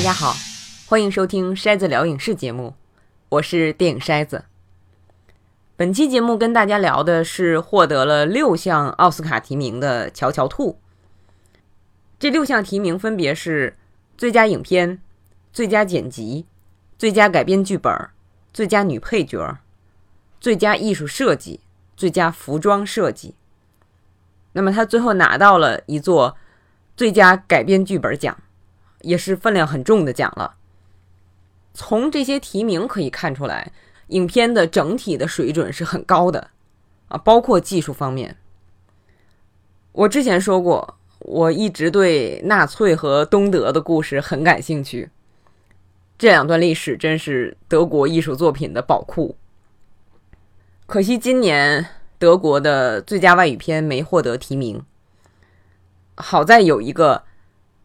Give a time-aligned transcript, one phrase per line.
[0.00, 0.34] 大家好，
[0.86, 2.72] 欢迎收听筛子聊影视节目，
[3.28, 4.46] 我是电影筛子。
[5.76, 10.72] 本期节目跟大家聊的是获得了六项奥斯卡提名的《乔乔兔》。
[12.18, 13.76] 这六项提名分别是
[14.16, 15.02] 最佳影片、
[15.52, 16.46] 最佳剪辑、
[16.98, 17.92] 最佳改编剧本、
[18.54, 19.58] 最佳女配角、
[20.40, 21.60] 最佳艺术设计、
[21.94, 23.34] 最佳服装设计。
[24.52, 26.38] 那么他最后拿到了一座
[26.96, 28.34] 最佳改编剧本奖。
[29.02, 30.56] 也是分量很重的奖了。
[31.72, 33.72] 从这些提名可以看出来，
[34.08, 36.50] 影片的整体的水准是很高的
[37.08, 38.36] 啊，包括技术方面。
[39.92, 45.10] 我之前说过，我一直对纳粹和东德的故事很感兴趣，
[46.18, 49.36] 这两段历史真是德国艺术作品的宝库。
[50.86, 51.86] 可惜今年
[52.18, 54.84] 德国的最佳外语片没获得提名，
[56.16, 57.22] 好在有一个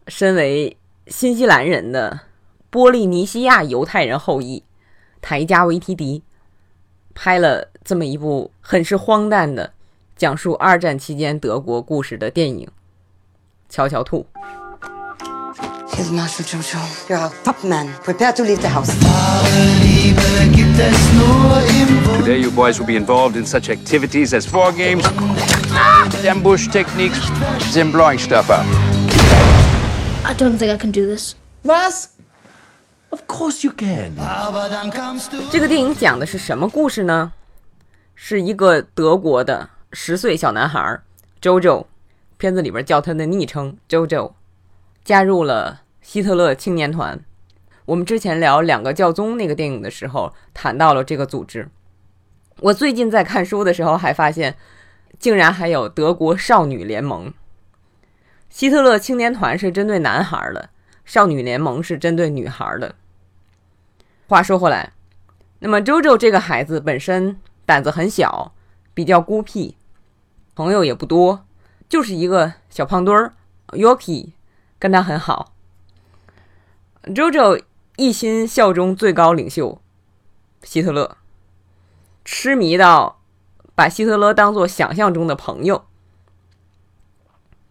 [0.08, 0.76] 身为。
[1.08, 2.22] 新西兰人的
[2.72, 4.64] 波利尼西亚犹太人后裔
[5.22, 6.24] 台加维提迪
[7.14, 9.74] 拍了这么一部很是荒诞的
[10.16, 12.66] 讲述二战期间德国故事的电影
[13.70, 14.26] 《乔乔兔》。
[15.96, 16.80] Here's Marshal Jojo.
[17.08, 17.88] You're our top man.
[18.04, 18.92] Prepare to leave the house.
[22.18, 25.06] Today, you boys will be involved in such activities as war games,
[26.26, 27.30] ambush techniques,
[27.78, 28.95] and blowing stuff up.
[30.28, 31.36] I don't think I can do this.
[31.62, 32.08] Was?
[33.12, 34.16] Of course you can.
[35.52, 37.32] 这个电影讲的是什么故事呢？
[38.16, 41.00] 是一个德国的十岁小男孩
[41.40, 41.86] JoJo，
[42.38, 44.32] 片子里边叫他的昵称 JoJo，
[45.04, 47.24] 加入了希特勒青年团。
[47.86, 51.70] 我们之前聊两个教宗那个电影的时候谈到了这个组织。
[52.62, 54.58] 我最近在看书的时候还发现，
[55.20, 57.32] 竟然还有德国少女联盟。
[58.50, 60.70] 希特勒青年团是针对男孩的，
[61.04, 62.96] 少女联盟是针对女孩的。
[64.28, 64.94] 话说回来，
[65.60, 68.54] 那么周周这个孩子本身胆子很小，
[68.94, 69.76] 比较孤僻，
[70.56, 71.46] 朋友也不多，
[71.90, 73.34] 就是一个小胖墩儿
[73.70, 74.32] ，Yoki
[74.80, 75.54] 跟他很好。
[77.14, 77.60] 周周
[77.98, 79.80] 一心效忠最高领袖
[80.64, 81.18] 希特勒，
[82.24, 83.22] 痴迷到
[83.76, 85.86] 把希特勒当做想象中的朋友。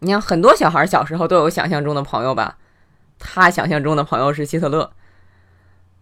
[0.05, 2.59] 你看，很多小孩小时候都有想象中的朋友吧？
[3.17, 4.91] 他想象中的朋友是希特勒。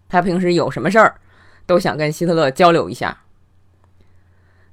[0.10, 1.16] 他平时有什么事儿，
[1.66, 3.20] 都想跟希特勒交流一下。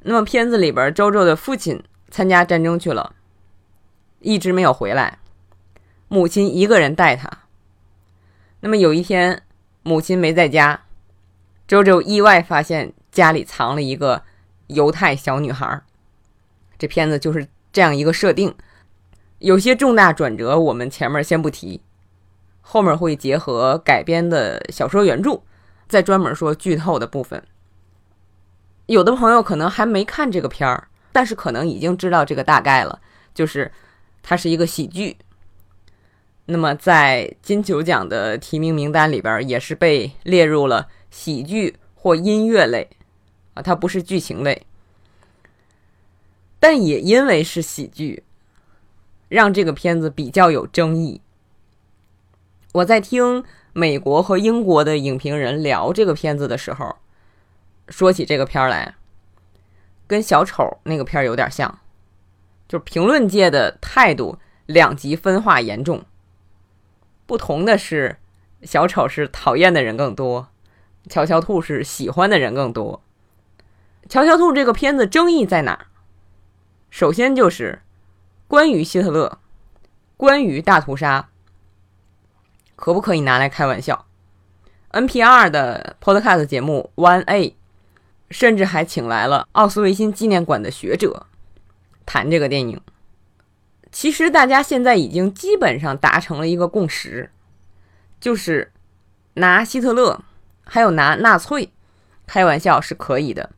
[0.01, 1.81] 那么片子里边，周周的父亲
[2.11, 3.15] 参加战争去了，
[4.19, 5.21] 一直没有回来，
[6.09, 7.31] 母亲一个人带他。
[8.59, 9.45] 那么有一天，
[9.85, 10.83] 母亲没在家，
[11.69, 14.25] 周周意外发现家里藏了一个
[14.67, 15.81] 犹太小女孩。
[16.77, 18.53] 这片子就是这样一个设定。
[19.41, 21.81] 有些重大转折，我们前面先不提，
[22.61, 25.41] 后面会结合改编的小说原著，
[25.89, 27.43] 再专门说剧透的部分。
[28.85, 33.01] 有的朋友可能还没看这个片儿，但是可能已经知道这个大概了，
[33.33, 33.73] 就是
[34.23, 35.17] 它是一个喜剧。
[36.45, 42.91] 那么在金球奖的提名名单里边，也是被列入了喜剧或音乐类
[43.55, 44.67] 啊，它不是剧情类，
[46.59, 48.23] 但也因为是喜剧。
[49.31, 51.23] 让这个片子比较有争议。
[52.73, 56.97] 我在听美国和英国的影评人聊这个片子的时候，
[57.89, 58.97] 说起这个片儿来，
[60.09, 61.79] 跟小丑那个片儿有点像，
[62.69, 64.37] 就是评论界的态度
[64.67, 66.05] 两极分化严重。
[67.25, 68.19] 不同的是，
[68.63, 70.49] 小丑是讨厌的人更多，
[71.09, 73.01] 乔乔兔是喜欢的人更多。
[74.09, 75.87] 乔乔兔这个片子争议在哪？
[76.91, 77.83] 首先就是。
[78.51, 79.39] 关于希特勒，
[80.17, 81.29] 关于大屠杀，
[82.75, 84.07] 可不可以拿来开玩笑
[84.91, 87.55] ？NPR 的 Podcast 节目 One A
[88.29, 91.29] 甚至还请来了奥斯维辛纪念馆的学者
[92.05, 92.81] 谈这个电影。
[93.93, 97.31] 其实大家现在已经基本上达成了一个共识，
[98.19, 98.73] 就是
[99.35, 100.21] 拿希特勒
[100.65, 101.73] 还有拿纳粹
[102.27, 103.51] 开玩笑是可以的，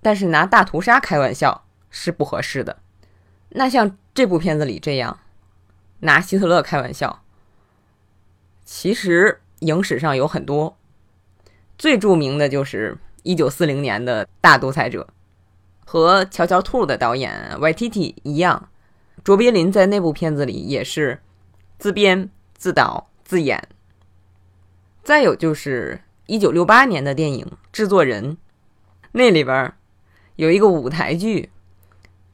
[0.00, 2.78] 但是拿大屠杀开玩笑是不合适的。
[3.48, 3.98] 那像。
[4.14, 5.18] 这部片子里这样
[6.00, 7.22] 拿希特勒开玩笑，
[8.64, 10.76] 其实影史上有很多，
[11.78, 15.08] 最著名的就是一九四零年的大独裁者，
[15.86, 18.68] 和《乔乔兔》的导演 Y.T.T 一样，
[19.24, 21.22] 卓别林在那部片子里也是
[21.78, 23.66] 自编自导自演。
[25.02, 28.32] 再有就是一九六八年的电影《制作人》，
[29.12, 29.72] 那里边
[30.36, 31.50] 有一个舞台剧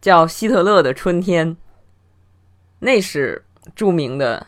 [0.01, 1.55] 叫《希特勒的春天》。
[2.81, 3.45] 那是
[3.75, 4.47] 著名的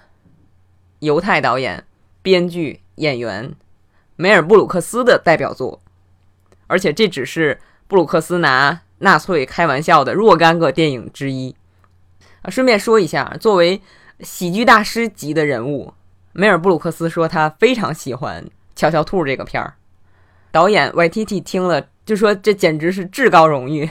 [1.01, 1.85] 犹太导演
[2.23, 3.55] 编剧、演员
[4.17, 5.81] 梅尔布鲁克斯的代表作，
[6.67, 11.57] 而且这只是布鲁克斯拿纳粹开玩笑的若干个电影之一。
[12.43, 13.83] 啊，顺便说一下，作为
[14.21, 15.93] 喜剧大师级的人物，
[16.33, 18.45] 梅尔布鲁克斯说他非常喜欢
[18.77, 19.75] 《乔乔兔》这个片儿。
[20.51, 23.91] 导演 YTT 听了就说：“这简直是至高荣誉，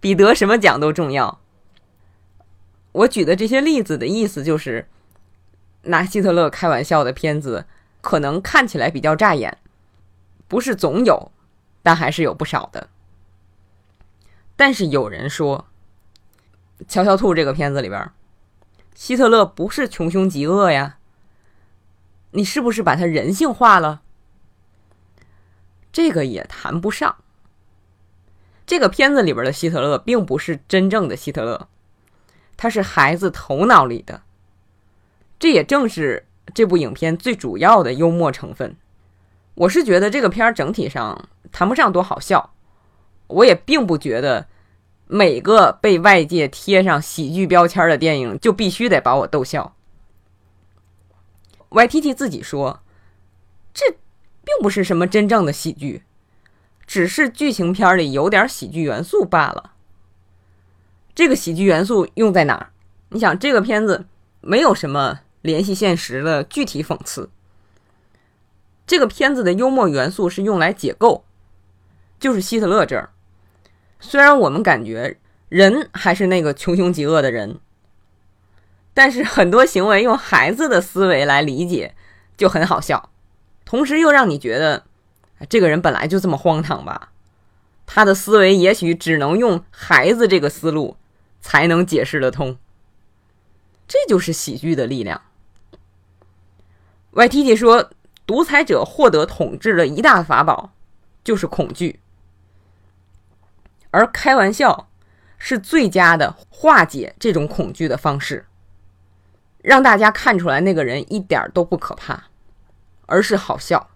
[0.00, 1.40] 比得什么奖都重要。”
[2.98, 4.88] 我举的这些例子的意思就是，
[5.82, 7.66] 拿希特勒开玩笑的片子，
[8.00, 9.58] 可能看起来比较扎眼，
[10.48, 11.30] 不是总有，
[11.82, 12.88] 但还是有不少的。
[14.56, 15.66] 但是有人说，
[16.88, 18.10] 《乔乔兔》这个片子里边，
[18.96, 20.98] 希特勒不是穷凶极恶呀，
[22.32, 24.02] 你是不是把他人性化了？
[25.92, 27.16] 这个也谈不上。
[28.66, 31.68] 这个片子里边的希特勒并不是真正的希特勒，
[32.58, 34.20] 他是孩子头脑里的。
[35.38, 38.76] 这也正是这部影片最主要的幽默成分。
[39.54, 42.52] 我是觉得这个片儿整体上谈不上多好笑，
[43.28, 44.46] 我也并不觉得
[45.06, 49.74] 每个被外界贴上喜剧标签的电影就必须得把我逗笑。
[51.70, 52.82] YTT 自己说，
[53.72, 53.96] 这。
[54.48, 56.04] 并不是什么真正的喜剧，
[56.86, 59.72] 只是剧情片里有点喜剧元素罢了。
[61.18, 62.70] 这个喜剧元素用在哪儿？
[63.08, 64.06] 你想，这个片子
[64.40, 67.28] 没有什么联系现实的具体讽刺。
[68.86, 71.24] 这个片子的幽默元素是用来解构，
[72.20, 73.10] 就是希特勒这儿。
[73.98, 75.18] 虽然我们感觉
[75.48, 77.58] 人还是那个穷凶极恶的人，
[78.94, 81.96] 但是很多行为用孩子的思维来理解
[82.36, 83.10] 就很好笑。
[83.64, 84.84] 同时又让你觉得，
[85.48, 87.10] 这个人本来就这么荒唐吧？
[87.86, 90.96] 他的思维也许只能用孩子这个思路
[91.40, 92.56] 才能解释得通。
[93.86, 95.22] 这就是喜剧的力量。
[97.12, 97.90] YTT 说，
[98.26, 100.72] 独裁者获得统治的一大法宝
[101.24, 102.00] 就是恐惧，
[103.90, 104.88] 而开玩笑
[105.38, 108.46] 是最佳的化解这种恐惧的方式，
[109.62, 112.24] 让大家看出来那个人一点都不可怕。
[113.10, 113.88] 而是好笑，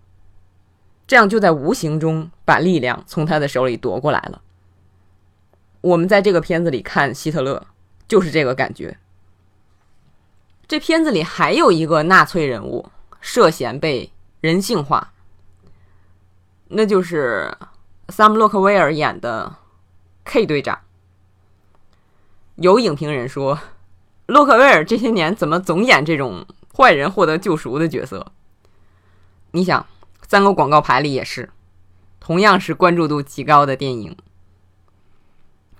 [1.07, 4.41] 这样就在无形中把力量从他的手里夺过来了。
[5.83, 7.67] 我们在这个片子里看希特勒，
[8.09, 8.97] 就是这个感觉。
[10.67, 12.91] 这片子里还有一个纳粹人物
[13.21, 15.13] 涉嫌被人性化，
[16.69, 17.55] 那就是
[18.09, 19.57] 萨姆·洛克威尔演的
[20.25, 20.79] K 队长。
[22.57, 23.59] 有影评人说，
[24.27, 28.33] 洛克威尔这些年怎么总演这种坏人获得救赎的角色？
[29.51, 29.85] 你想，
[30.27, 31.51] 三个广告牌里也是，
[32.21, 34.17] 同样是关注度极高的电影。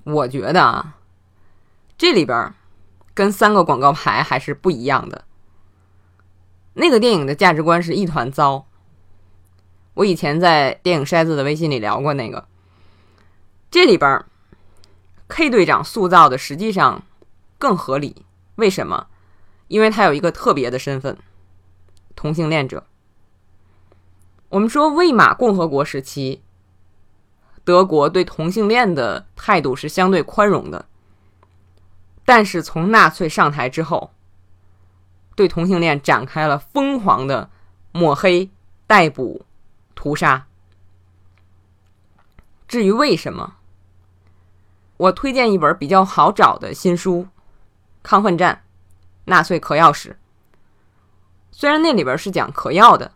[0.05, 0.97] 我觉得啊，
[1.97, 2.55] 这里边
[3.15, 5.25] 跟三个广告牌还是不一样的。
[6.75, 8.67] 那个电影的价值观是一团糟。
[9.95, 12.49] 我以前在电影筛子的微信里聊过那个。
[13.71, 14.25] 这里边
[15.29, 17.03] ，K 队长塑造的实际上
[17.59, 18.25] 更合理。
[18.57, 19.07] 为什么？
[19.69, 21.17] 因为他有一个特别的身份——
[22.17, 22.87] 同性恋者。
[24.51, 26.43] 我们说，魏玛共和国时期，
[27.65, 30.85] 德国对同性恋的态度是相对宽容的。
[32.25, 34.13] 但是从纳粹上台之后，
[35.35, 37.51] 对同性恋展开了疯狂的
[37.93, 38.51] 抹黑、
[38.87, 39.45] 逮捕、
[39.95, 40.47] 屠杀。
[42.69, 43.57] 至于为什么，
[44.97, 47.27] 我推荐一本比较好找的新书
[48.09, 48.63] 《亢奋战：
[49.25, 50.11] 纳粹嗑药史》。
[51.51, 53.13] 虽然那里边是讲嗑药的。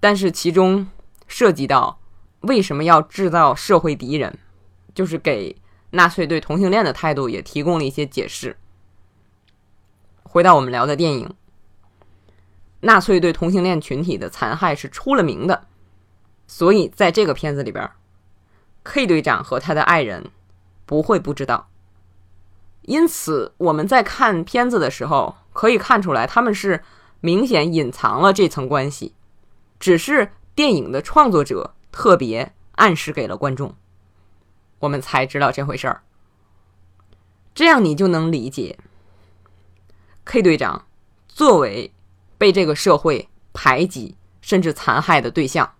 [0.00, 0.86] 但是其中
[1.28, 1.98] 涉及到
[2.46, 4.38] 为什么要制造社会敌人，
[4.94, 5.56] 就是给
[5.90, 8.56] 纳粹对同性恋的态度也提供了一些解释。
[10.22, 11.34] 回到我们聊的电影，
[12.80, 15.66] 纳粹对同性恋群体的残害是出了名的，
[16.46, 17.88] 所以在这个片子里边
[18.82, 20.30] ，K 队长和他的爱人
[20.84, 21.68] 不会不知道。
[22.82, 26.82] 因此我们在看片子的时候可以看出来，他们是
[27.20, 29.14] 明显隐藏了这层关系。
[29.80, 33.72] 只是电影的创作者特别暗示给了观众，
[34.80, 36.02] 我们才知道这回事儿。
[37.54, 38.76] 这样你就能理解
[40.24, 40.86] ，K 队长
[41.28, 41.92] 作为
[42.36, 45.74] 被这个社会排挤甚至残害的对象，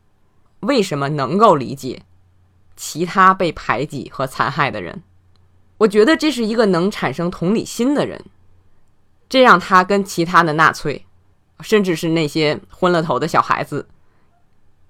[0.61, 2.05] 为什么能够理解
[2.77, 5.03] 其他被排挤和残害的人？
[5.79, 8.25] 我觉得这是一个能产生同理心的人，
[9.29, 11.05] 这让他跟其他的纳粹，
[11.59, 13.89] 甚至是那些昏了头的小孩子。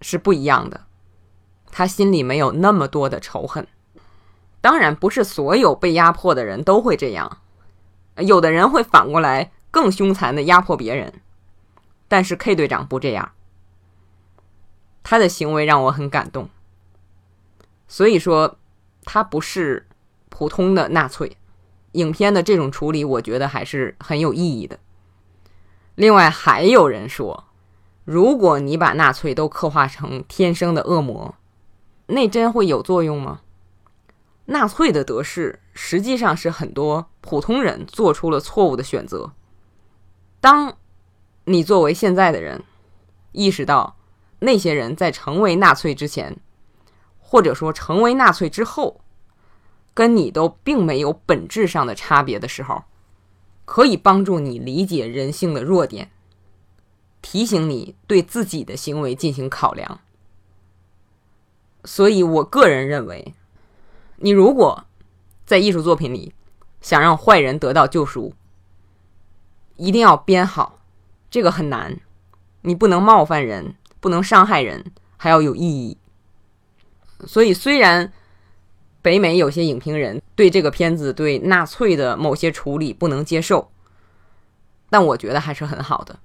[0.00, 0.83] 是不一样的，
[1.76, 3.66] 他心里没有那么多的仇恨。
[4.60, 7.38] 当然，不是所有被压迫的人都会这样，
[8.18, 11.12] 有的人会反过来更凶残的压迫别人。
[12.06, 13.32] 但是 K 队长不这样，
[15.02, 16.48] 他的行为让我很感动。
[17.88, 18.56] 所以说，
[19.02, 19.88] 他不是
[20.28, 21.36] 普通的纳粹。
[21.92, 24.78] 影片的这种处理，我觉得还是很有意义的。
[25.96, 27.46] 另外，还有人说，
[28.04, 31.34] 如果你把纳粹都刻画成天生的恶魔，
[32.06, 33.40] 那真会有作用吗？
[34.46, 39.32] 纳粹的得势，实际上是很多普通人做出了错误的选择。
[40.40, 40.76] 当
[41.46, 42.62] 你作为现在的人，
[43.32, 43.96] 意识到
[44.40, 46.36] 那些人在成为纳粹之前，
[47.18, 49.00] 或者说成为纳粹之后，
[49.94, 52.84] 跟你都并没有本质上的差别的时候，
[53.64, 56.10] 可以帮助你理解人性的弱点，
[57.22, 60.00] 提醒你对自己的行为进行考量。
[61.84, 63.34] 所以我个人认为，
[64.16, 64.84] 你如果
[65.46, 66.32] 在艺术作品里
[66.80, 68.34] 想让坏人得到救赎，
[69.76, 70.80] 一定要编好，
[71.30, 72.00] 这个很难。
[72.62, 75.96] 你不能冒犯人，不能伤害人，还要有意义。
[77.26, 78.12] 所以虽然。
[79.02, 83.70] 北美有些影评人对这个片子对纳粹的某些处理不能接受，
[84.88, 86.18] 但我觉得还是很好的，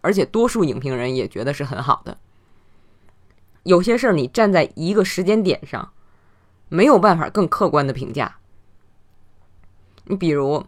[0.00, 2.16] 而且多数影评人也觉得是很好的。
[3.64, 5.92] 有些事儿你站在一个时间点上，
[6.68, 8.36] 没有办法更客观的评价。
[10.04, 10.66] 你比如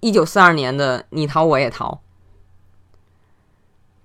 [0.00, 1.92] 一九四二年的《你逃我也逃》，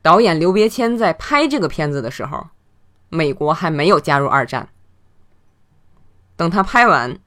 [0.01, 2.48] 导演刘别谦在拍这个片子的时候，
[3.10, 4.68] 美国还没有加入二战。
[6.36, 7.18] 等他拍完，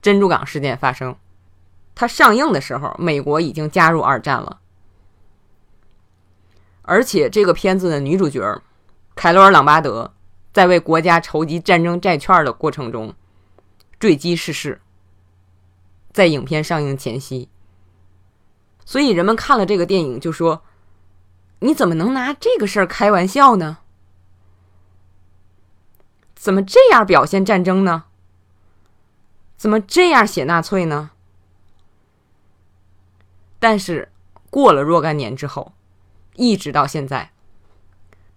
[0.00, 1.16] 珍珠港事件发生，
[1.94, 4.60] 他上映的时候，美国已经加入二战了。
[6.82, 8.62] 而且这个片子的女主角
[9.18, 10.14] 凯罗尔·朗巴德
[10.52, 13.12] 在为国家筹集战争债券的过程中
[13.98, 14.80] 坠机逝世，
[16.12, 17.48] 在影片上映前夕。
[18.84, 20.62] 所以人们看了这个电影就说
[21.58, 23.78] ：“你怎么能拿这个事儿开玩笑呢？”
[26.36, 28.04] 怎么这样表现战争呢？
[29.56, 31.10] 怎么这样写纳粹呢？
[33.58, 34.12] 但是
[34.48, 35.72] 过了若干年之后，
[36.36, 37.32] 一直到现在，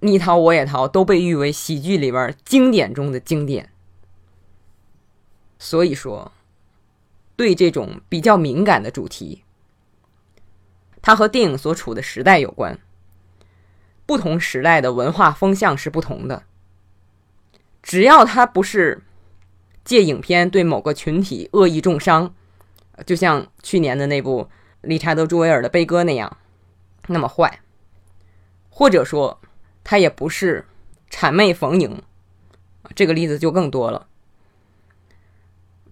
[0.02, 3.72] 你逃我也逃都被誉为喜剧里边经典中的经典。
[5.58, 6.32] 所以说，
[7.36, 9.44] 对这种比较敏感的主题，
[11.02, 12.80] 它和电影所处的时代有关。
[14.08, 16.44] 不同时代的文化风向是不同的。
[17.82, 19.04] 只要他不是
[19.86, 22.34] 借影片对某个群体恶意重伤，
[23.06, 24.50] 就像去年的那部
[24.82, 26.38] 理查德·朱维尔的《悲歌》那样，
[27.08, 27.62] 那么坏，
[28.70, 29.40] 或者说
[29.84, 30.66] 他也不是
[31.10, 32.02] 谄媚逢迎，
[32.96, 34.08] 这个例子就更多了。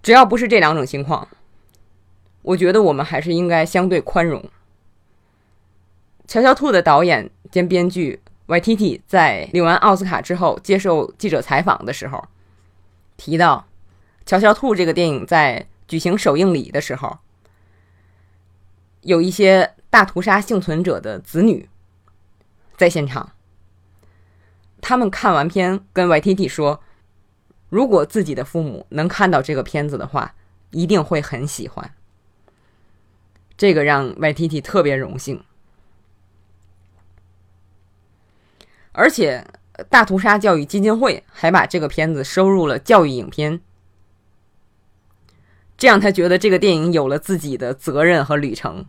[0.02, 1.28] 只要不是这两种情况，
[2.42, 4.42] 我觉得我们还是应该相对宽容。
[6.28, 8.22] 《乔乔兔》的导演兼编剧。
[8.50, 12.28] Y.T.T 在领完奥斯卡之后接受记者采访的时候，
[13.16, 13.68] 提到
[14.28, 17.20] 《乔乔兔》这个电影在举行首映礼的时候，
[19.02, 21.70] 有一些大屠杀幸存者的子女
[22.76, 23.34] 在现场。
[24.82, 26.82] 他们看完片跟 Y.T.T 说，
[27.70, 30.34] 如果自己的父母能看到这个片子的话，
[30.72, 31.94] 一定会很喜欢。
[33.58, 35.44] 这个让 Y.T.T 特别荣幸。
[38.92, 39.46] 而且，
[39.90, 43.62] 大屠杀教育基金会还把这个片子收入了教育影片，
[45.78, 48.86] 这样他觉得这个电影有了自己的责任和旅程，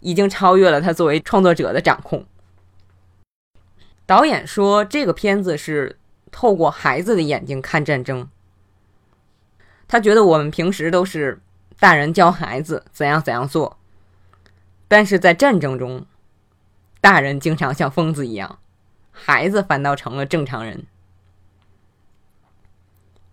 [0.00, 2.24] 已经超越了他作为创作者的掌控。
[4.08, 5.98] 导演说，这个片子是
[6.32, 8.30] 透过孩子的眼睛看战争。
[9.86, 11.42] 他觉得我们平时都是
[11.78, 13.76] 大人教孩子怎样怎样做，
[14.88, 16.06] 但是在战争中，
[17.02, 18.58] 大人经常像疯子一样。
[19.12, 20.86] 孩子反倒成了正常人。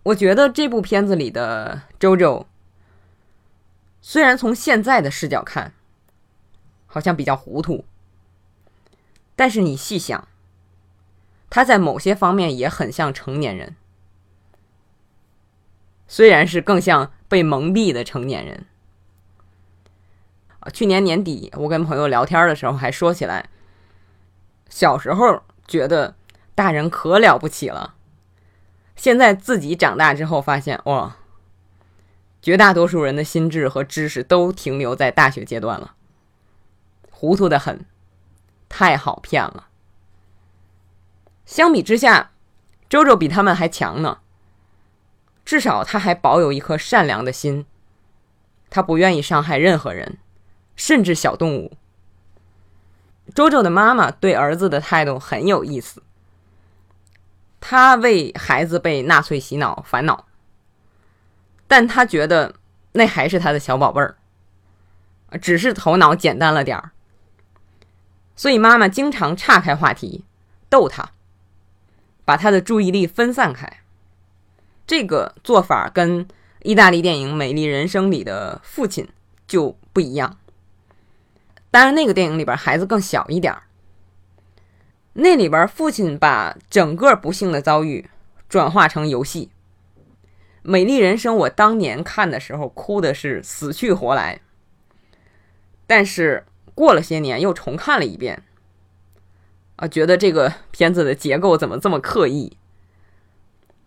[0.02, 2.46] 我觉得这部片子里的周周，
[4.02, 5.72] 虽然从现在的视角看，
[6.84, 7.86] 好像比较糊涂，
[9.34, 10.28] 但是你细想，
[11.56, 13.76] 他在某些方面也很像成年人，
[16.06, 18.66] 虽然是更像被蒙蔽的成年人。
[20.70, 23.48] 去年年底我跟朋友聊天的时候还说起来，
[24.68, 25.42] 小时候。
[25.66, 26.14] 觉得
[26.54, 27.94] 大人可了不起了，
[28.94, 31.16] 现在自己长大之后发现，哇，
[32.42, 35.94] 绝大多数人的心智和知识都停留在大学阶段了，
[37.10, 37.84] 糊涂的很，
[38.68, 39.68] 太好骗了。
[41.46, 42.32] 相比之下，
[42.90, 44.18] 周周比他们还强呢，
[45.44, 47.64] 至少他还保有一颗善良的心，
[48.68, 50.18] 他不愿意伤害任何人，
[50.74, 51.78] 甚至小动物。
[53.34, 56.02] 周周的妈妈对儿子的态度很有意思，
[57.60, 60.26] 她为孩子被纳粹洗脑烦恼，
[61.66, 62.56] 但她觉得
[62.92, 64.16] 那还是他的小宝贝儿，
[65.40, 66.90] 只是头脑简单了点儿，
[68.36, 70.24] 所以妈妈经常岔开话题
[70.68, 71.10] 逗他，
[72.26, 73.66] 把他的注意力分散开。
[74.86, 76.28] 这个做法跟
[76.62, 79.08] 意大利电影《美丽人生》里的父亲
[79.46, 80.36] 就不一样。
[81.70, 83.62] 当然，那个电影里边孩子更小一点儿。
[85.14, 88.08] 那里边父亲把整个不幸的遭遇
[88.48, 89.50] 转化成游戏。
[90.68, 94.40] 《美丽人生》我当年看的时候哭的是死去活来，
[95.86, 98.42] 但是过了些年又重看了一遍，
[99.76, 102.56] 啊，觉得这个片子的结构怎么这么刻意？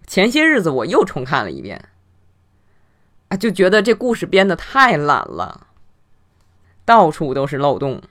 [0.06, 1.90] 前些日子我又重看了一遍，
[3.30, 5.68] 啊，就觉得这故事编的太懒了。
[6.86, 8.02] 到处都是漏洞，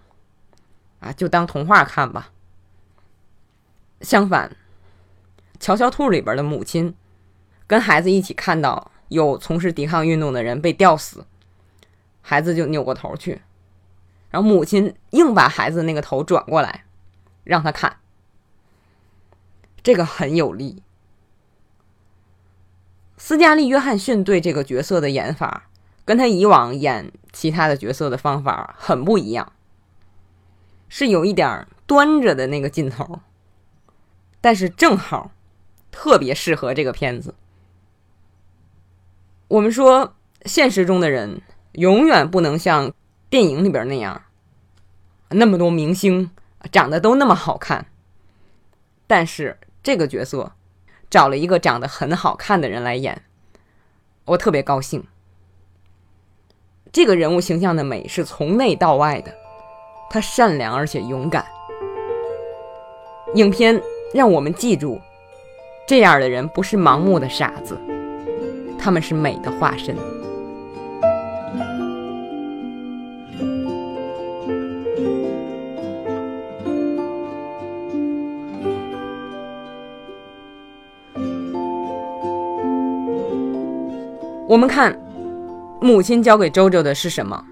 [1.00, 2.30] 啊，就当童话看吧。
[4.00, 4.48] 相反，
[5.58, 6.94] 《乔乔兔》里边的母亲
[7.66, 11.26] 跟孩子一起看到有从事抵抗运动的人被吊死，
[12.20, 13.42] 孩子就扭过头去，
[14.30, 16.84] 然后母亲硬把孩子那个头转过来，
[17.48, 17.96] 让他看。
[19.82, 20.84] 这个很有力。
[23.16, 25.64] 斯嘉丽·约翰逊对这个角色的演法。
[26.04, 29.52] 跟他以往演其他的角色的方法很不一样，
[30.88, 33.20] 是有一点端着的那个劲头，
[34.40, 35.32] 但是正好
[35.90, 37.34] 特别适合这个片子。
[39.48, 40.14] 我们说
[40.46, 42.94] 现实中的人永远不能像
[43.28, 44.22] 电影里边那样，
[45.28, 46.30] 那么多明星
[46.70, 47.86] 长得都那么好看，
[49.06, 50.52] 但是这个角色
[51.10, 53.22] 找了一个长得很好看的人来演，
[54.26, 55.04] 我特别高兴。
[56.92, 59.34] 这个人物形象的美是从内到外的，
[60.10, 61.44] 他善良而且勇敢。
[63.34, 63.80] 影片
[64.14, 64.98] 让我们记住，
[65.86, 67.78] 这样的人不是盲目的傻子，
[68.78, 69.96] 他们是美的化身。
[84.48, 84.98] 我们看。
[85.80, 87.46] 母亲教给周周的是什么？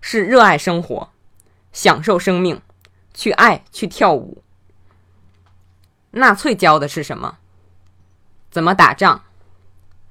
[0.00, 1.10] 是热爱生活，
[1.72, 2.60] 享受生命，
[3.12, 4.44] 去爱，去跳舞。
[6.12, 7.38] 纳粹教的是什么？
[8.50, 9.24] 怎么打仗？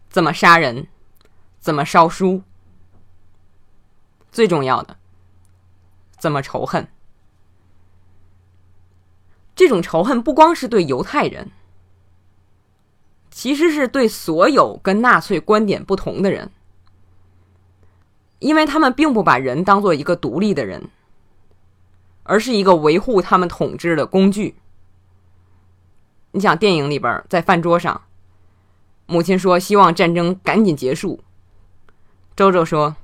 [0.10, 0.88] 怎么杀人？
[1.60, 2.41] 怎么烧书？
[4.32, 4.97] 最重要的，
[6.17, 6.89] 怎么仇恨？
[9.56, 11.52] 这种仇恨不光是对犹太人。
[13.35, 16.51] 其实是对所有跟纳粹观点不同的人，
[18.37, 20.87] 因为他们并不把人当做一个独立的人，
[22.21, 24.55] 而是一个维护他们统治的工具。
[26.31, 28.03] 你想，电影里边在饭桌上，
[29.07, 31.19] 母亲说希望战争赶紧结束，
[32.35, 32.95] 周周说：“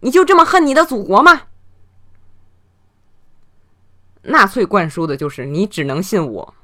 [0.00, 1.42] 你就这么恨你的祖国吗？”
[4.24, 6.54] 纳粹灌输的就是你只能信我，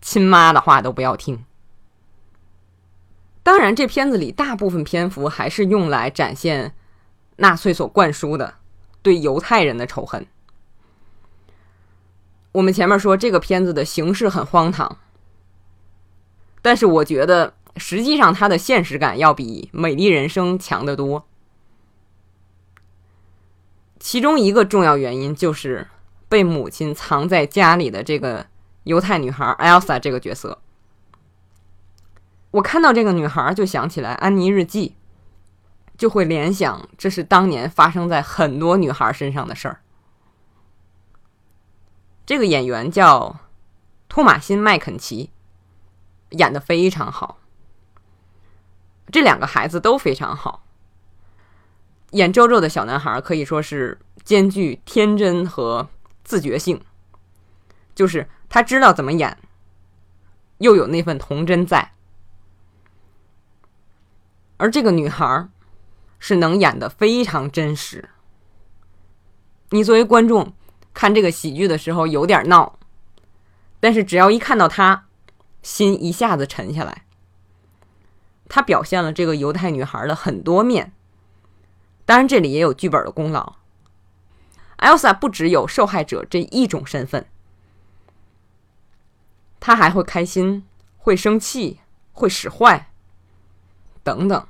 [0.00, 1.44] 亲妈的话都不要听。
[3.44, 6.74] 当然，这片子里大部分篇幅还是用来展现
[7.36, 8.54] 纳粹所灌输的
[9.02, 10.26] 对犹太人的仇恨。
[12.52, 14.96] 我们前面说这个片子的形式很荒唐，
[16.62, 21.26] 但是我觉得实际上它的现实感要比《美丽人生》强得多。
[24.00, 25.86] 其中一个重要原因就是
[26.30, 28.46] 被母亲藏在家里的这个
[28.84, 30.58] 犹太女孩 Elsa 这个角色。
[32.54, 34.90] 我看到这个女孩，就想起来《安妮日记》，
[35.98, 39.80] 就会联想这是当年发生在很多女孩身上的事儿。
[42.24, 43.40] 这个演员叫
[44.08, 45.30] 托马辛·麦肯齐，
[46.30, 47.38] 演的非常好。
[49.10, 50.64] 这两个孩子都非常好。
[52.10, 55.88] 演周周的小男孩可以说是兼具天真和
[56.22, 56.80] 自觉性，
[57.96, 59.36] 就是他知道怎么演，
[60.58, 61.93] 又有那份童真在。
[64.56, 65.48] 而这个女孩
[66.18, 68.10] 是能演的非常真实。
[69.70, 70.52] 你作为观众
[70.92, 72.78] 看这个喜剧的时候有点闹，
[73.80, 75.06] 但是只要一看到她，
[75.62, 77.04] 心一下子沉下来。
[78.48, 80.92] 她表现了这个犹太女孩的很多面，
[82.04, 83.54] 当然这里也有剧本的功劳。
[84.78, 87.26] Elsa 不只有受害者这一种身份，
[89.58, 90.64] 她还会开心，
[90.98, 91.80] 会生气，
[92.12, 92.90] 会使坏。
[94.04, 94.46] 等等，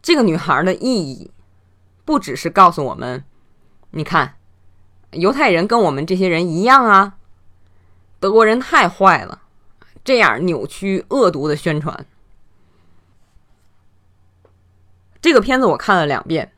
[0.00, 1.32] 这个女孩的意义，
[2.04, 3.24] 不只是告诉我们，
[3.90, 4.36] 你看，
[5.10, 7.18] 犹太人跟我们这些人一样啊，
[8.20, 9.42] 德国人太坏了，
[10.04, 12.06] 这样扭曲恶毒的宣传。
[15.20, 16.52] 这个片子我看了两遍，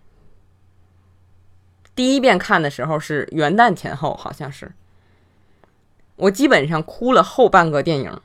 [1.95, 4.71] 第一遍看的时候是元旦前后，好像是，
[6.17, 8.21] 我基本上哭了后半个电影，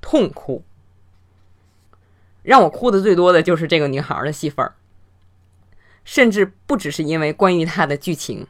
[0.00, 0.64] 痛哭。
[2.46, 4.70] 让我哭的最多的就是这个女孩的戏份，
[6.04, 8.46] 甚至不只是因为关于她的剧情，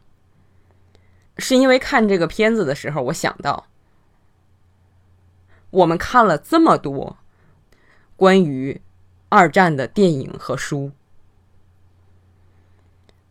[1.39, 3.69] 是因为看这个片子的时候，我想到，
[5.71, 7.17] 我们看了这么多
[8.17, 8.83] 关于
[9.31, 10.93] 二战的电影和书，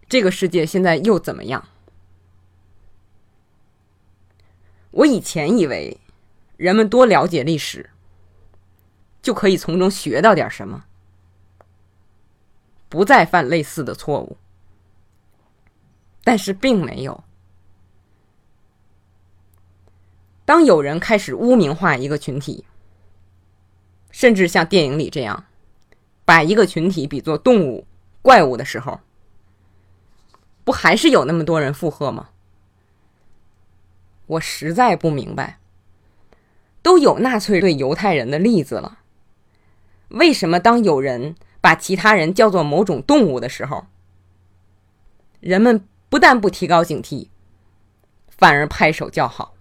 [0.10, 1.64] 这个世界现在又怎么样？
[4.90, 6.00] 我以前以为
[6.58, 7.92] 人们多了解历史。
[9.26, 10.86] 就可以从中学到点什么，
[12.88, 14.38] 不再犯类似的错误。
[16.24, 17.24] 但是并没有。
[20.46, 22.66] 当有人开始污名化一个群体，
[24.12, 25.46] 甚至像电影里这样，
[26.24, 27.88] 把一个群体比作动物、
[28.22, 29.00] 怪物的时候，
[30.64, 32.30] 不还是有那么多人附和吗？
[34.28, 35.58] 我实在不明白。
[36.84, 39.00] 都有纳粹对犹太人的例子了。
[40.10, 43.88] 为什么当有人把其他人叫做某种动物的时候，
[45.40, 47.30] 人们不但不提高警惕，
[48.30, 49.54] 反而拍手叫好？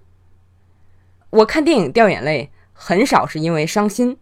[1.31, 4.19] 我看电影掉眼泪，很少是因为伤心，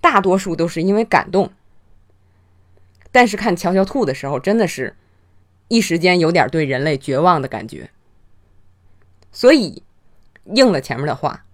[0.00, 1.52] 大多数都是因为感动。
[3.12, 4.96] 但是看《乔乔兔》的时候，真的是
[5.68, 7.90] 一时间有点对人类绝望的感觉。
[9.32, 9.82] 所以
[10.44, 11.44] 应了前面的话，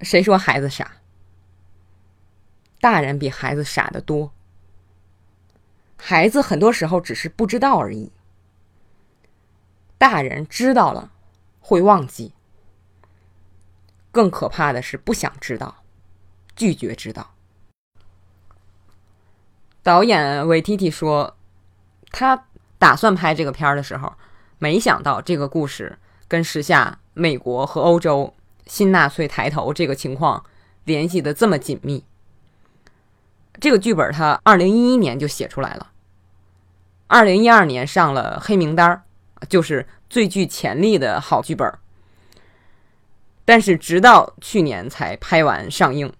[0.00, 0.92] 谁说孩子傻？
[2.86, 4.32] 大人比孩子傻得多，
[5.96, 8.12] 孩子很多时候只是不知道而已。
[9.98, 11.10] 大人知道了
[11.58, 12.32] 会忘记，
[14.12, 15.82] 更可怕的是不想知道，
[16.54, 17.34] 拒绝知道。
[19.82, 21.36] 导演韦提提说，
[22.12, 22.46] 他
[22.78, 24.12] 打算拍这个片儿的时候，
[24.60, 28.32] 没想到这个故事跟时下美国和欧洲
[28.68, 30.46] 新纳粹抬头这个情况
[30.84, 32.04] 联系的这么紧密。
[33.60, 35.92] 这个剧本他二零一一年就写出来了，
[37.06, 39.02] 二零一二年上了黑名单
[39.48, 41.72] 就是最具潜力的好剧本。
[43.44, 46.12] 但是直到去年才拍完上映，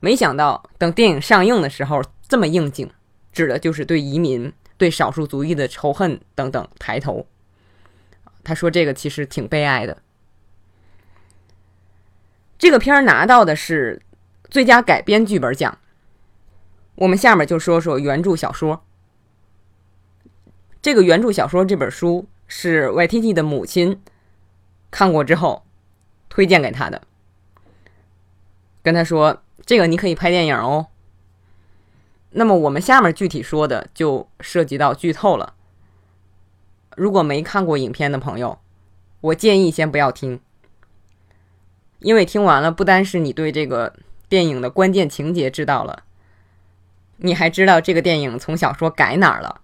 [0.00, 2.88] 没想到等电影上映的时候这么应景，
[3.32, 7.26] 指的就是对移民、对少数族裔的仇恨等等抬头。
[8.44, 9.98] 他说这个其实挺悲哀的。
[12.56, 14.00] 这个片儿拿到的是
[14.48, 15.76] 最佳改编剧本奖。
[16.94, 18.84] 我们下面就说说原著小说。
[20.80, 24.02] 这个原著小说这本书是 YTT 的母亲
[24.90, 25.64] 看过之后
[26.28, 27.02] 推荐给他的，
[28.82, 30.88] 跟他说：“这个你可以拍电影哦。”
[32.34, 35.54] 那么我们下面具体说的就涉及到剧透了。
[36.96, 38.58] 如果没看过影片的朋友，
[39.20, 40.40] 我建议先不要听，
[42.00, 43.94] 因为听完了不单是你对这个
[44.28, 46.02] 电影的关键情节知道了。
[47.24, 49.60] 你还知道这个电影从小说改哪儿了？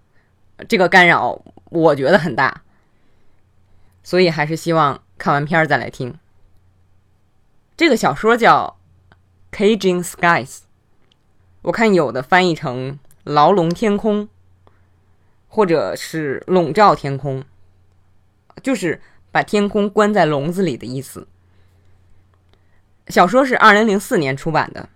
[0.67, 2.63] 这个干扰我觉得很大，
[4.03, 6.17] 所以还是希望看完片儿再来听。
[7.77, 8.77] 这个小说叫
[9.57, 10.47] 《Caging Skies》，
[11.61, 14.27] 我看有的翻译成“牢笼天空”
[15.47, 17.45] 或者是“笼罩天空”，
[18.61, 21.27] 就是把天空关在笼子里的意思。
[23.07, 24.89] 小说是二零零四年出版的。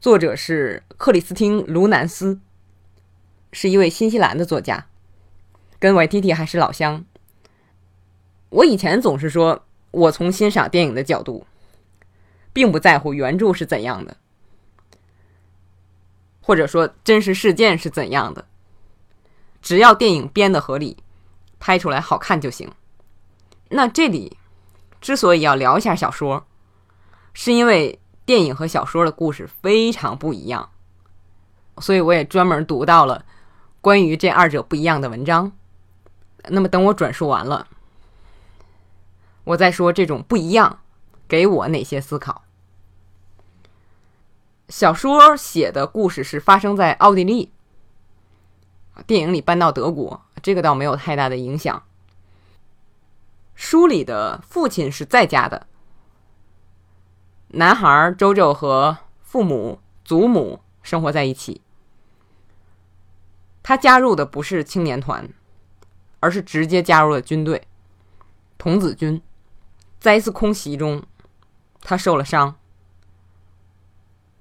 [0.00, 2.38] 作者是克里斯汀·卢南斯，
[3.52, 4.86] 是一位新西兰的作家，
[5.80, 7.04] 跟 YTT 还是老乡。
[8.50, 11.44] 我以前总是说，我从欣赏电影的角度，
[12.52, 14.16] 并不在乎原著是怎样的，
[16.40, 18.46] 或者说真实事件是怎样的，
[19.60, 20.98] 只要电影编的合理，
[21.58, 22.70] 拍出来好看就行。
[23.70, 24.36] 那这里
[25.00, 26.46] 之所以要聊一下小说，
[27.34, 27.98] 是因为。
[28.28, 30.68] 电影和小说的故事非常不一样，
[31.78, 33.24] 所以我也专门读到了
[33.80, 35.52] 关于这二者不一样的文章。
[36.50, 37.68] 那么等我转述完了，
[39.44, 40.80] 我再说这种不一样
[41.26, 42.44] 给我哪些思考。
[44.68, 47.50] 小说写的故事是发生在奥地利，
[49.06, 51.82] 电影里搬到德国，这个倒没有太大的影响。
[53.54, 55.66] 书里的父亲是在家的。
[57.52, 61.62] 男孩周周和父母、祖母生活在一起。
[63.62, 65.28] 他加入的不是青年团，
[66.20, 67.66] 而是直接加入了军队——
[68.58, 69.22] 童子军。
[69.98, 71.02] 在一次空袭中，
[71.80, 72.56] 他受了伤，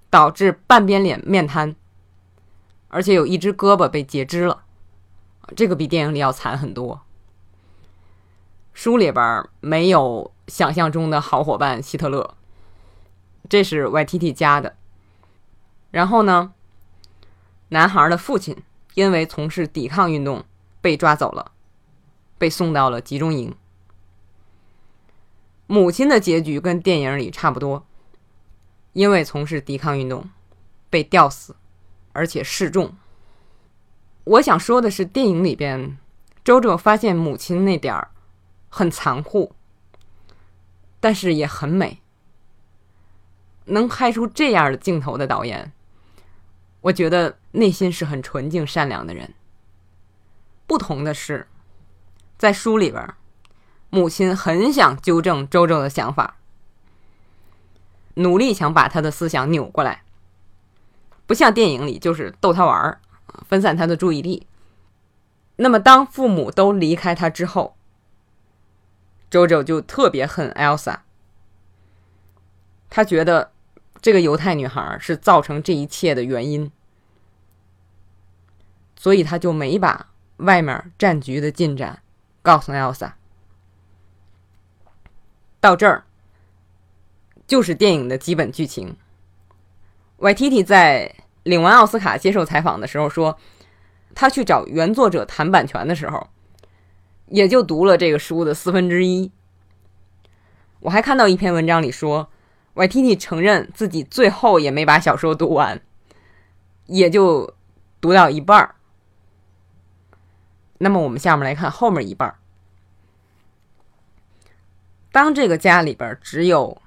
[0.09, 1.75] 导致半边脸面瘫，
[2.89, 4.63] 而且有一只胳膊被截肢了。
[5.55, 7.01] 这个比电影里要惨很多。
[8.73, 12.36] 书里边没有想象中的好伙伴希特勒，
[13.49, 14.75] 这是 YTT 加的。
[15.91, 16.53] 然后呢，
[17.69, 18.55] 男孩的父亲
[18.93, 20.43] 因为从事抵抗运动
[20.81, 21.51] 被抓走了，
[22.37, 23.55] 被送到了集中营。
[25.65, 27.85] 母亲的结局跟电影里差不多，
[28.93, 30.29] 因为从事抵抗运动
[30.89, 31.55] 被吊死，
[32.13, 32.95] 而且示众。
[34.23, 35.97] 我想说的是，电影里边，
[36.43, 38.11] 周周发现母亲那点儿
[38.69, 39.53] 很残酷，
[40.99, 42.01] 但是也很美。
[43.67, 45.71] 能拍出这样的镜头的导演，
[46.81, 49.33] 我觉得内心是很纯净善良的人。
[50.65, 51.47] 不同的是，
[52.37, 53.13] 在书里边。
[53.89, 56.35] 母亲很想纠正周周的想法，
[58.15, 60.03] 努力想把他的思想扭过来，
[61.25, 62.99] 不像电影里就是逗他玩儿，
[63.47, 64.45] 分散他的注意力。
[65.55, 67.77] 那么，当父母都离开他之后，
[69.29, 70.97] 周周就特别恨 Elsa，
[72.89, 73.53] 他觉得
[74.01, 76.71] 这个犹太女孩是造成这一切的原因，
[78.95, 82.01] 所以他就没把外面战局的进展
[82.41, 83.13] 告诉 Elsa。
[85.59, 86.05] 到这儿，
[87.47, 88.95] 就是电影的基本剧情。
[90.19, 93.37] YTT 在领完奥斯卡接受采访的时候说，
[94.13, 96.29] 他去找原作者谈版权的时候，
[97.27, 99.31] 也就读了这个书的四分之一。
[100.81, 102.29] 我还看到一篇文章里说
[102.77, 105.81] ，YTT 承认自己最后也没把小说读完，
[106.85, 107.53] 也就
[107.99, 108.75] 读到一半儿。
[110.77, 112.37] 那么我们下面来看后面一半儿。
[115.11, 116.79] 当这个家里边只有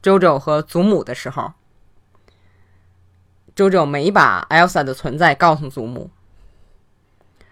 [0.00, 1.52] 周周和祖母的时候，
[3.56, 6.10] 周周没把 Elsa 的存在告诉祖母。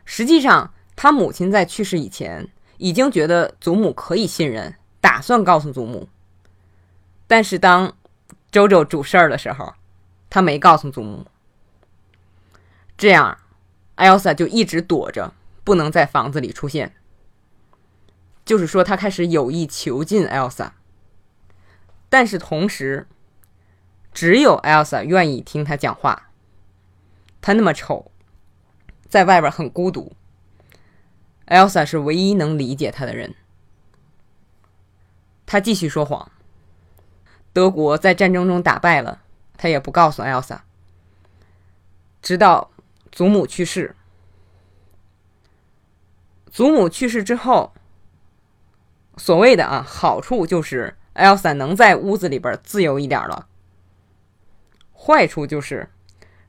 [0.04, 6.08] 实际上，他母亲在去世以前已经觉得祖母可以信任，打算告诉祖母。
[7.30, 7.96] 但是当
[8.50, 9.74] 周周主事儿的时候，
[10.28, 11.28] 他没告诉祖母。
[12.98, 13.38] 这样
[13.94, 16.96] ，Elsa 就一直躲着，不能在房子里出现。
[18.44, 20.72] 就是说，他开始有意囚禁 Elsa，
[22.08, 23.06] 但是同时，
[24.12, 26.30] 只有 Elsa 愿意听他讲话。
[27.40, 28.10] 他那么丑，
[29.08, 30.16] 在外边很孤独。
[31.46, 33.36] Elsa 是唯一能理解他的人。
[35.46, 36.32] 他继续说谎。
[37.52, 39.20] 德国在战争中打败了，
[39.56, 40.60] 他也不告诉 Elsa。
[42.22, 42.70] 直到
[43.10, 43.96] 祖母去世，
[46.50, 47.72] 祖母去世之后。
[49.16, 53.48] 所谓的啊，好处就是 Elsa 能在屋子里边自由一点了。
[54.94, 55.90] 坏处就是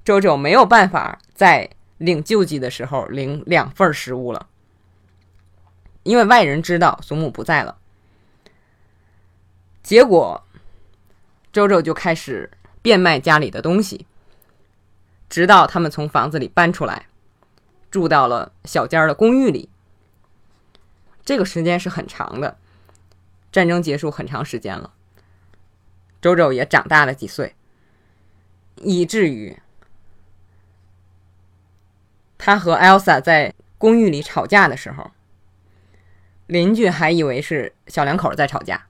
[0.05, 4.47] 周周没有办法在领救济的时候领两份食物了，
[6.03, 7.77] 因为外人知道祖母不在了。
[9.83, 10.41] 结果
[11.51, 12.49] 周周就开始
[12.81, 14.05] 变卖家里的东西，
[15.29, 17.07] 直到他们从房子里搬出来，
[17.89, 19.69] 住到了小间的公寓里。
[21.25, 22.57] 这个时间是很长的。
[23.51, 24.93] 战争结束很长时间了，
[26.21, 27.53] 周周也长大了几岁，
[28.77, 29.59] 以至于
[32.37, 35.11] 他和 Elsa 在公寓里吵架的时候，
[36.47, 38.87] 邻居还以为是小两口在吵架。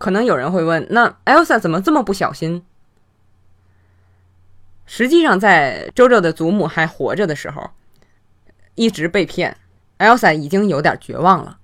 [0.00, 2.64] 可能有人会问：那 Elsa 怎么这么不小心？
[4.86, 7.70] 实际上，在周周的祖母还活着的时候，
[8.74, 9.58] 一直被骗
[9.98, 11.58] ，Elsa 已经有点绝望了，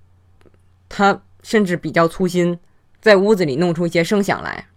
[0.87, 1.21] 他。
[1.43, 2.59] 甚至比较粗心，
[2.99, 4.67] 在屋子里弄出一些声响来，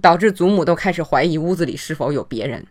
[0.00, 2.64] 导致祖母都开始怀疑屋子里是否有别人。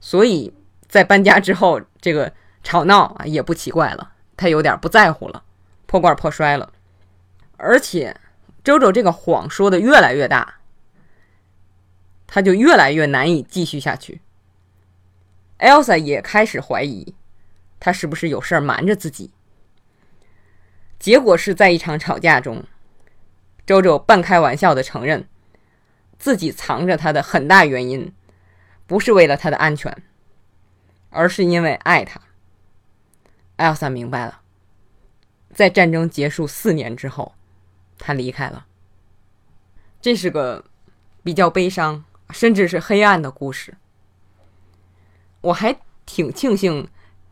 [0.00, 0.54] 所以
[0.88, 5.42] 在搬家之后，这个吵闹啊也不奇怪了，他有点不在乎了，
[5.84, 6.72] 破罐破摔了。
[7.58, 8.16] 而且
[8.64, 10.60] 周周这个谎说的越来越大，
[12.26, 14.20] 他就越来越难以继续下去。
[15.58, 17.14] Elsa 也开始怀疑，
[17.80, 19.32] 他是不是有事儿瞒着自己。
[20.98, 22.64] 结果是在一场吵架中，
[23.66, 25.28] 周周半开玩笑的承认，
[26.18, 28.12] 自己藏着他的很大原因，
[28.86, 30.02] 不是为了他的安全，
[31.10, 32.20] 而是因为爱他。
[33.56, 34.40] 艾尔萨明白了，
[35.52, 37.34] 在战争结束四年之后，
[38.04, 38.66] 他离开了。
[40.00, 40.64] 这是个
[41.22, 43.76] 比较悲伤，甚至是黑暗的故事。
[45.40, 46.88] 我还挺庆幸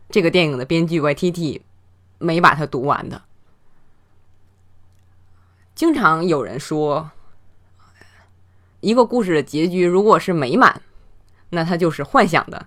[0.08, 1.62] 这个电影的编剧 YTT
[2.18, 3.22] 没把它读完的。
[5.74, 7.10] 经常有人说，
[8.78, 10.80] 一个故事的结局如果是美满，
[11.48, 12.66] 那它就是幻想的；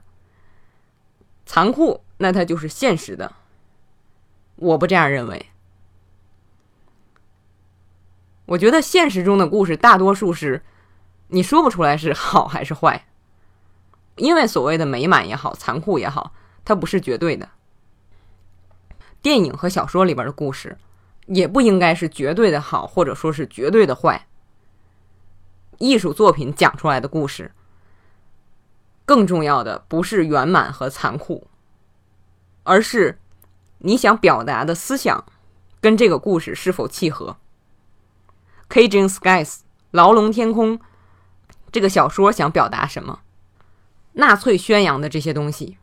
[1.46, 3.34] 残酷，那它就是现实的。
[4.58, 5.53] 我不这样认为。
[8.46, 10.64] 我觉得现实中的故事大多数是，
[11.28, 13.08] 你说不出来是好还是坏，
[14.18, 16.34] 因为所谓的美满也好，残酷也好，
[16.66, 17.50] 它不是绝对的。
[19.22, 20.78] 电影和小说里边的故事，
[21.28, 24.28] 也不应该是绝对的好，或者说是绝对的坏。
[25.80, 27.54] 艺术作品讲出来的故事，
[29.06, 31.48] 更重要的不是圆满和残酷，
[32.64, 33.18] 而是
[33.80, 35.24] 你想表达的思想
[35.80, 37.38] 跟这个故事是否契合。
[38.74, 39.60] Cajun Skies，
[39.92, 40.80] 牢笼天空，
[41.72, 43.20] 这个小说想表达什么？
[44.14, 45.78] 纳粹宣扬的这些东西，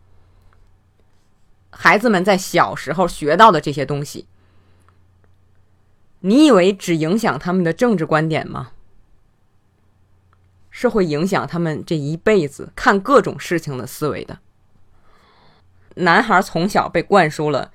[1.70, 4.26] 孩子们在小时候学到的这些东西，
[6.18, 8.72] 你以为只影响他们的政治观点吗？
[10.68, 14.40] 是会影响他们这一辈子看各种事情的思维的。
[15.94, 17.70] 男孩从小被灌输了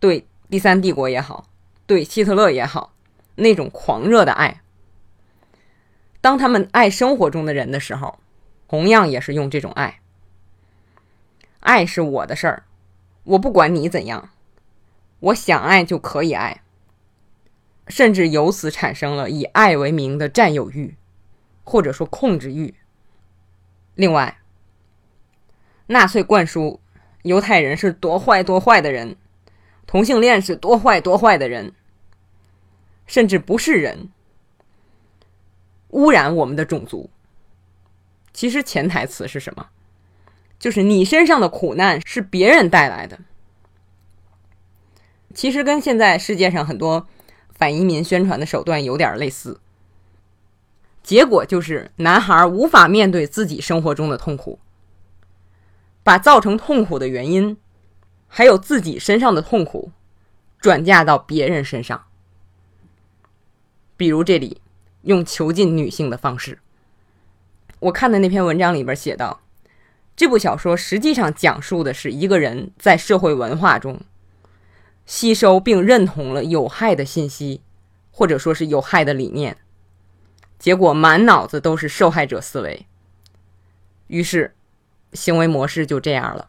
[0.00, 1.46] 对第三帝国也好，
[1.86, 2.94] 对希特勒也好。
[3.36, 4.60] 那种狂热的爱，
[6.20, 8.18] 当他们爱生活中的人的时候，
[8.66, 10.00] 同样也是用这种爱。
[11.60, 12.64] 爱是我的事儿，
[13.24, 14.30] 我不管你怎样，
[15.20, 16.62] 我想爱就可以爱，
[17.88, 20.96] 甚至由此产生了以爱为名的占有欲，
[21.62, 22.74] 或者说控制欲。
[23.94, 24.38] 另外，
[25.88, 26.80] 纳粹灌输
[27.22, 29.16] 犹太人是多坏多坏的人，
[29.86, 31.74] 同性恋是多坏多坏的人。
[33.06, 34.10] 甚至不是人
[35.90, 37.10] 污染我们的种族。
[38.32, 39.68] 其实潜台词是什么？
[40.58, 43.18] 就是你身上的苦难是别人带来的。
[45.34, 47.06] 其实跟现在世界上很多
[47.50, 49.60] 反移民宣传的手段有点类似。
[51.02, 54.58] 结果就是男孩无法面对自己生活中的痛苦，
[56.02, 57.56] 把造成痛苦的原因，
[58.26, 59.92] 还有自己身上的痛苦，
[60.58, 62.06] 转嫁到别人身上。
[63.96, 64.60] 比如这里
[65.02, 66.58] 用囚禁女性的方式，
[67.78, 69.40] 我看的那篇文章里边写到，
[70.16, 74.00] 这部小说实际上讲述的是一个人在社会文化中
[75.06, 77.62] 吸收并认同了有害的信息，
[78.10, 79.56] 或者说是有害的理念，
[80.58, 82.86] 结果满脑子都是受害者思维，
[84.08, 84.54] 于是
[85.12, 86.48] 行为模式就这样了。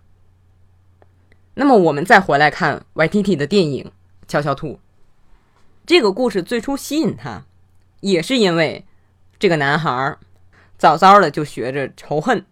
[1.53, 3.85] 那么我们再回来看 YTT 的电影
[4.27, 4.73] 《悄悄兔》。
[5.87, 7.45] 这个故事最初吸引他，
[8.01, 8.85] 也是因为
[9.39, 10.17] 这个男孩
[10.77, 12.45] 早早的就学着仇恨。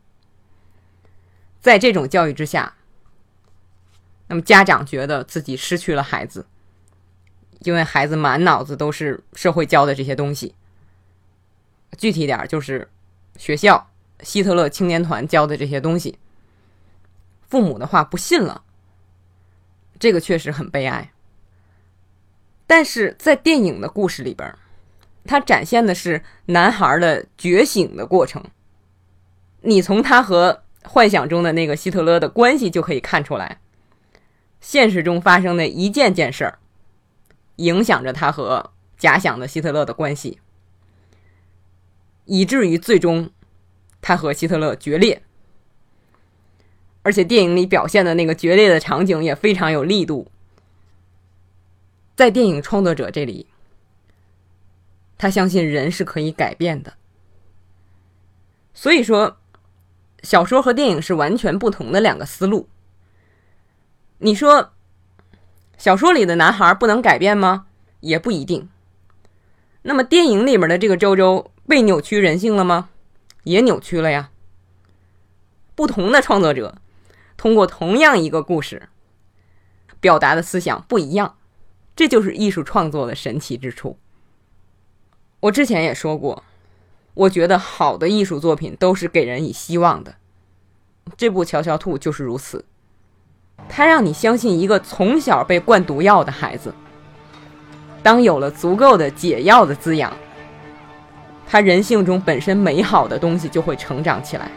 [1.60, 2.76] 在这种教育之下，
[4.28, 6.48] 那么家长觉得自己失去了孩子，
[7.60, 10.56] 因为孩子满脑子都是社会教的这些东西。
[11.98, 12.89] 具体点就是
[13.36, 13.89] 学校
[14.21, 16.17] 希特勒青年团教的这些东西，
[17.50, 18.63] 父母的话不信了，
[20.00, 21.12] 这个确实很悲哀。
[22.67, 24.54] 但是在电影的故事里边，
[25.25, 28.43] 它展现的是男孩的觉醒的过程。
[29.62, 33.60] 你从他和幻想中的那个希特勒的关系就可以看出来，
[34.62, 36.60] 现实中发生的一件件事儿，
[37.56, 40.39] 影响着他和假想的希特勒的关系，
[42.25, 43.32] 以至于最终
[44.01, 45.21] 他和希特勒决裂。
[47.01, 50.28] 而且电影里表现的那个决裂的场景也非常有力度。
[52.15, 53.47] 在电影创作者这里，
[55.17, 56.93] 他相信人是可以改变的。
[58.73, 59.38] 所以说，
[60.23, 62.69] 小说和电影是完全不同的两个思路。
[64.19, 64.71] 你说，
[65.78, 67.67] 小说里的男孩不能改变吗？
[68.00, 68.69] 也不一定。
[69.81, 72.89] 那么电影里面的这个周周被扭曲人性了吗？
[73.44, 74.31] 也扭曲了呀。
[75.75, 76.77] 不同的创作者
[77.35, 78.87] 通过同样一个故事，
[80.00, 81.37] 表达的思想不一样。
[81.96, 83.98] 这就是艺术创作的神奇之处。
[85.39, 86.43] 我之前也说过，
[87.13, 90.15] 我觉得好的艺术作品都是给人以希望的。
[91.15, 92.65] 这部《乔乔兔》就是如此，
[93.69, 96.73] 它让你相信一个从小被灌毒药的孩子，
[98.02, 100.12] 当有了足够的解药的滋养，
[101.48, 104.50] 他人性中本身美好的东西就会成长起来。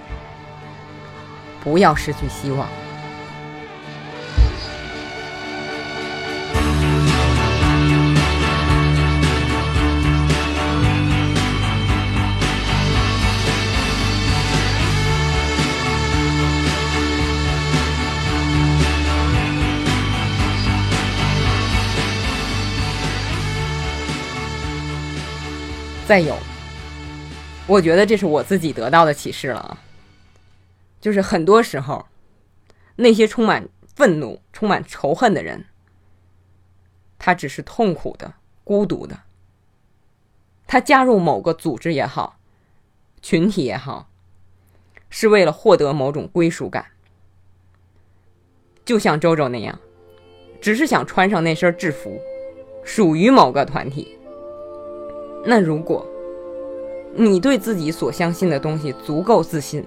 [1.63, 2.67] 不要失去希望。
[26.09, 26.35] 再有，
[27.67, 29.79] 我觉得这是我自己得到的启示了啊，
[31.03, 32.07] 就是很多时候，
[32.97, 35.67] 那些充满愤怒、充满仇恨的人，
[37.19, 38.33] 他只是痛苦的、
[38.65, 39.21] 孤独的。
[40.67, 42.39] 他加入某个组织也好，
[43.21, 44.09] 群体也好，
[45.11, 46.87] 是为了获得某种归属感。
[48.87, 49.79] 就像周周那样，
[50.59, 52.19] 只是想穿上那身制服，
[52.83, 54.18] 属于某个团体。
[55.51, 56.05] 那如果
[57.15, 59.83] 你对自己所相信的东西足够自信，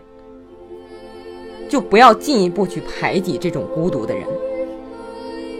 [1.69, 4.25] 就不要进一步去排挤这种孤独的人，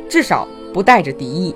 [0.09, 1.53] 至少不带着敌意。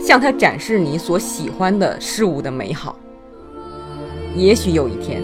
[0.00, 2.94] 向他展示你所喜欢的事物的美好。
[4.36, 5.20] 也许有一天，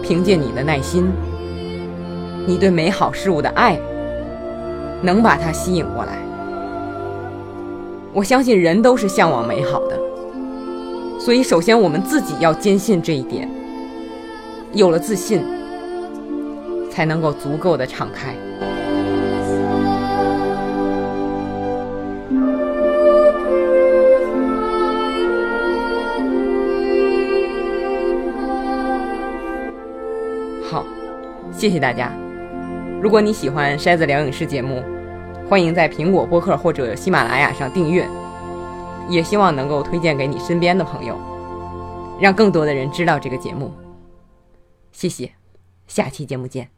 [0.00, 1.10] 凭借你的耐心，
[2.46, 3.76] 你对美好事物的爱，
[5.02, 6.27] 能把他吸引过来。
[8.12, 9.98] 我相信人都是向往美好的，
[11.20, 13.48] 所以首先我们自己要坚信这一点。
[14.72, 15.42] 有了自信，
[16.90, 18.34] 才能够足够的敞开。
[30.70, 30.84] 好
[31.50, 32.12] 谢谢大家！
[33.00, 34.82] 如果你喜欢筛子聊影视节目，
[35.48, 38.06] 欢迎在苹果播客或者喜马拉雅上订阅，
[39.08, 41.16] 也希望能够推荐给你身边的朋友，
[42.20, 43.72] 让更多的人知道这个节目。
[44.92, 45.32] 谢谢，
[45.86, 46.77] 下期节目见。